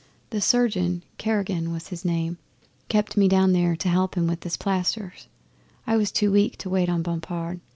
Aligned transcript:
The 0.31 0.41
surgeon, 0.41 1.03
Karaguen 1.19 1.75
his 1.85 2.03
name 2.03 2.39
was, 2.71 2.87
kept 2.89 3.17
me 3.17 3.27
down 3.27 3.53
there 3.53 3.75
to 3.75 3.87
help 3.87 4.15
him 4.15 4.25
with 4.25 4.43
his 4.43 4.57
plasters 4.57 5.27
I 5.85 5.95
was 5.95 6.11
too 6.11 6.31
weak 6.31 6.57
to 6.57 6.71
wait 6.71 6.89
on 6.89 7.03
Bompard. 7.03 7.59